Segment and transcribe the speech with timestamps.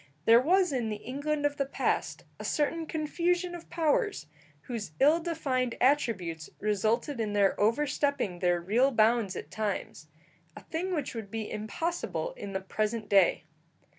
[0.25, 4.25] There was in the England of the past a certain confusion of powers,
[4.61, 10.07] whose ill defined attributes resulted in their overstepping their real bounds at times
[10.57, 13.43] a thing which would be impossible in the present day.